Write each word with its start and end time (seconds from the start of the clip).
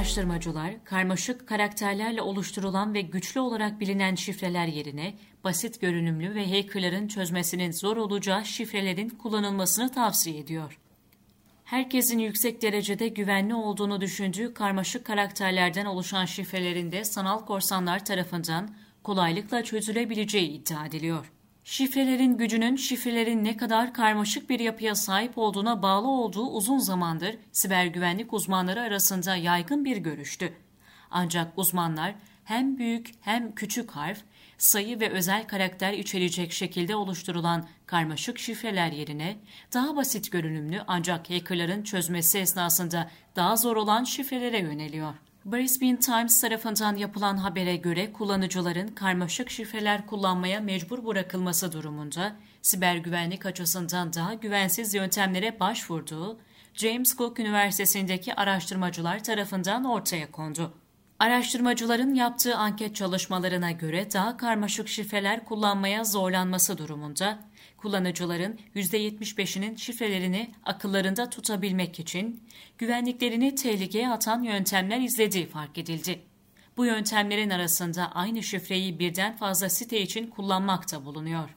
Araştırmacılar, 0.00 0.84
karmaşık 0.84 1.46
karakterlerle 1.46 2.22
oluşturulan 2.22 2.94
ve 2.94 3.00
güçlü 3.00 3.40
olarak 3.40 3.80
bilinen 3.80 4.14
şifreler 4.14 4.66
yerine 4.66 5.14
basit 5.44 5.80
görünümlü 5.80 6.34
ve 6.34 6.50
hackerların 6.50 7.08
çözmesinin 7.08 7.72
zor 7.72 7.96
olacağı 7.96 8.44
şifrelerin 8.44 9.08
kullanılmasını 9.08 9.92
tavsiye 9.92 10.38
ediyor. 10.38 10.78
Herkesin 11.64 12.18
yüksek 12.18 12.62
derecede 12.62 13.08
güvenli 13.08 13.54
olduğunu 13.54 14.00
düşündüğü 14.00 14.54
karmaşık 14.54 15.04
karakterlerden 15.04 15.86
oluşan 15.86 16.24
şifrelerin 16.24 16.92
de 16.92 17.04
sanal 17.04 17.46
korsanlar 17.46 18.04
tarafından 18.04 18.74
kolaylıkla 19.02 19.64
çözülebileceği 19.64 20.50
iddia 20.50 20.86
ediliyor. 20.86 21.32
Şifrelerin 21.64 22.36
gücünün 22.36 22.76
şifrelerin 22.76 23.44
ne 23.44 23.56
kadar 23.56 23.94
karmaşık 23.94 24.50
bir 24.50 24.60
yapıya 24.60 24.94
sahip 24.94 25.38
olduğuna 25.38 25.82
bağlı 25.82 26.08
olduğu 26.08 26.46
uzun 26.46 26.78
zamandır 26.78 27.36
siber 27.52 27.86
güvenlik 27.86 28.32
uzmanları 28.32 28.80
arasında 28.80 29.36
yaygın 29.36 29.84
bir 29.84 29.96
görüştü. 29.96 30.52
Ancak 31.10 31.52
uzmanlar 31.58 32.14
hem 32.44 32.78
büyük 32.78 33.10
hem 33.20 33.54
küçük 33.54 33.90
harf, 33.90 34.18
sayı 34.58 35.00
ve 35.00 35.10
özel 35.10 35.46
karakter 35.46 35.92
içerecek 35.92 36.52
şekilde 36.52 36.96
oluşturulan 36.96 37.68
karmaşık 37.86 38.38
şifreler 38.38 38.92
yerine 38.92 39.36
daha 39.74 39.96
basit 39.96 40.32
görünümlü 40.32 40.82
ancak 40.86 41.30
hackerların 41.30 41.82
çözmesi 41.82 42.38
esnasında 42.38 43.10
daha 43.36 43.56
zor 43.56 43.76
olan 43.76 44.04
şifrelere 44.04 44.58
yöneliyor. 44.58 45.14
Brisbane 45.44 45.98
Times 45.98 46.40
tarafından 46.40 46.96
yapılan 46.96 47.36
habere 47.36 47.76
göre 47.76 48.12
kullanıcıların 48.12 48.88
karmaşık 48.88 49.50
şifreler 49.50 50.06
kullanmaya 50.06 50.60
mecbur 50.60 51.06
bırakılması 51.06 51.72
durumunda 51.72 52.36
siber 52.62 52.96
güvenlik 52.96 53.46
açısından 53.46 54.12
daha 54.12 54.34
güvensiz 54.34 54.94
yöntemlere 54.94 55.60
başvurduğu 55.60 56.38
James 56.74 57.16
Cook 57.16 57.38
Üniversitesi'ndeki 57.38 58.34
araştırmacılar 58.34 59.24
tarafından 59.24 59.84
ortaya 59.84 60.30
kondu. 60.30 60.72
Araştırmacıların 61.20 62.14
yaptığı 62.14 62.56
anket 62.56 62.96
çalışmalarına 62.96 63.70
göre 63.70 64.12
daha 64.12 64.36
karmaşık 64.36 64.88
şifreler 64.88 65.44
kullanmaya 65.44 66.04
zorlanması 66.04 66.78
durumunda 66.78 67.38
kullanıcıların 67.76 68.58
%75'inin 68.74 69.76
şifrelerini 69.76 70.50
akıllarında 70.64 71.30
tutabilmek 71.30 72.00
için 72.00 72.42
güvenliklerini 72.78 73.54
tehlikeye 73.54 74.10
atan 74.10 74.42
yöntemler 74.42 75.00
izlediği 75.00 75.46
fark 75.46 75.78
edildi. 75.78 76.20
Bu 76.76 76.86
yöntemlerin 76.86 77.50
arasında 77.50 78.12
aynı 78.12 78.42
şifreyi 78.42 78.98
birden 78.98 79.36
fazla 79.36 79.68
site 79.68 80.00
için 80.00 80.26
kullanmak 80.26 80.92
da 80.92 81.04
bulunuyor. 81.04 81.56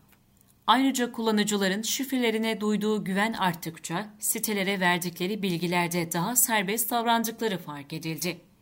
Ayrıca 0.68 1.12
kullanıcıların 1.12 1.82
şifrelerine 1.82 2.62
duyduğu 2.62 3.04
güven 3.04 3.34
arttıkça 3.34 4.08
sitelere 4.20 4.80
verdikleri 4.80 5.44
bilgilerde 5.44 6.12
daha 6.12 6.36
serbest 6.36 6.92
davrandıkları 6.92 7.58
fark 7.58 7.94
edildi. 7.94 8.53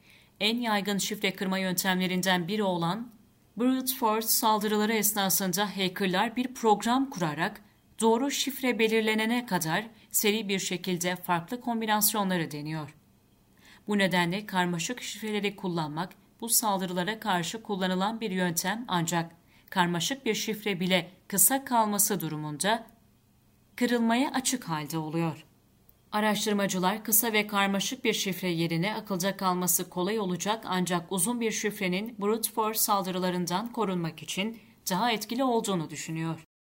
En 0.42 0.58
yaygın 0.58 0.98
şifre 0.98 1.36
kırma 1.36 1.58
yöntemlerinden 1.58 2.48
biri 2.48 2.64
olan 2.64 3.12
Brute 3.58 3.94
force 3.96 4.28
saldırıları 4.28 4.94
esnasında 4.94 5.78
hackerlar 5.78 6.36
bir 6.36 6.54
program 6.54 7.10
kurarak 7.10 7.62
doğru 8.00 8.32
şifre 8.32 8.80
belirlenene 8.80 9.46
kadar 9.46 9.88
seri 10.12 10.50
bir 10.50 10.60
şekilde 10.60 11.16
farklı 11.16 11.62
kombinasyonları 11.62 12.52
deniyor. 12.52 12.96
Bu 13.88 13.98
nedenle 13.98 14.46
karmaşık 14.46 15.02
şifreleri 15.02 15.56
kullanmak 15.56 16.10
bu 16.42 16.50
saldırılara 16.50 17.20
karşı 17.20 17.64
kullanılan 17.64 18.22
bir 18.22 18.32
yöntem 18.32 18.86
ancak 18.88 19.32
karmaşık 19.70 20.26
bir 20.26 20.36
şifre 20.36 20.80
bile 20.80 21.12
kısa 21.28 21.66
kalması 21.66 22.20
durumunda 22.20 22.88
kırılmaya 23.76 24.32
açık 24.32 24.64
halde 24.64 24.98
oluyor. 24.98 25.46
Araştırmacılar 26.12 27.04
kısa 27.04 27.34
ve 27.34 27.48
karmaşık 27.48 28.04
bir 28.04 28.14
şifre 28.14 28.50
yerine 28.50 28.96
akılda 28.96 29.38
kalması 29.38 29.90
kolay 29.90 30.20
olacak 30.20 30.64
ancak 30.68 31.12
uzun 31.12 31.42
bir 31.42 31.52
şifrenin 31.52 32.16
brute 32.22 32.52
force 32.52 32.80
saldırılarından 32.80 33.72
korunmak 33.72 34.24
için 34.24 34.60
daha 34.90 35.12
etkili 35.12 35.44
olduğunu 35.44 35.90
düşünüyor. 35.90 36.51